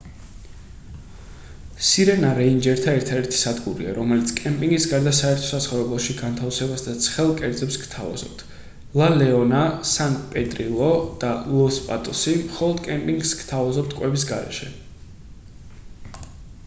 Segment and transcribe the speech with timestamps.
[1.87, 8.41] სირენა რეინჯერთა ერთადერთი სადგურია რომელიც კემპინგის გარდა საერთო საცხოვრებელში განთავსებას და ცხელ კერძებს გთავაზობთ
[9.01, 9.59] ლა ლეონა
[9.91, 10.87] სან პედრილო
[11.25, 14.71] და ლოს პატოსი მხოლოდ კემპინგს გთავაზობთ კვების გარეშე